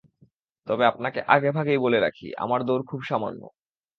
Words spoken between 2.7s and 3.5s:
খুব সামান্য।